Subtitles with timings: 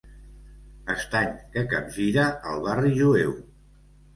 [0.93, 3.37] Estany que capgira el barri jueu.